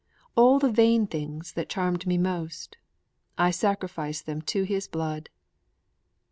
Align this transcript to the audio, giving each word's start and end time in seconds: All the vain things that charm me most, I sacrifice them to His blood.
All 0.35 0.57
the 0.57 0.71
vain 0.71 1.05
things 1.05 1.51
that 1.51 1.69
charm 1.69 1.95
me 2.07 2.17
most, 2.17 2.77
I 3.37 3.51
sacrifice 3.51 4.19
them 4.19 4.41
to 4.49 4.63
His 4.63 4.87
blood. 4.87 5.29